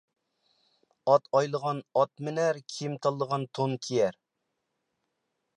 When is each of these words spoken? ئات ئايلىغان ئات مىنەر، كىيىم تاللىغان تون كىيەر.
ئات 1.11 1.29
ئايلىغان 1.39 1.83
ئات 2.01 2.11
مىنەر، 2.29 2.61
كىيىم 2.77 2.97
تاللىغان 3.07 3.47
تون 3.59 3.79
كىيەر. 3.85 4.21